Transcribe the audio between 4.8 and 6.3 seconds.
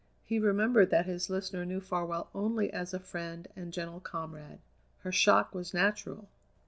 Her shock was natural.